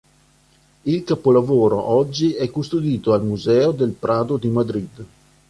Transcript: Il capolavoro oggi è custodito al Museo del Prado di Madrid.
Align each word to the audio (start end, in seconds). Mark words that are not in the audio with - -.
Il 0.81 1.03
capolavoro 1.03 1.79
oggi 1.79 2.33
è 2.33 2.49
custodito 2.49 3.13
al 3.13 3.23
Museo 3.23 3.69
del 3.71 3.91
Prado 3.91 4.37
di 4.37 4.47
Madrid. 4.49 5.05